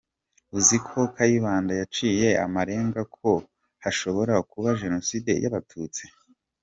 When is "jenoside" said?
4.81-5.31